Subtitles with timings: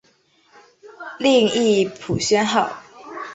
[1.19, 2.73] 另译朴宣浩。